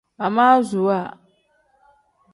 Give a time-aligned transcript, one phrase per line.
[0.25, 0.99] Amaasuwa.